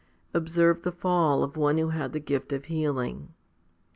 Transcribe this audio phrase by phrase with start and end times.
[0.33, 3.35] Observe the fall of one who had the gift of healing.